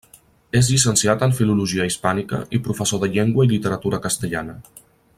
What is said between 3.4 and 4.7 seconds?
i literatura castellana.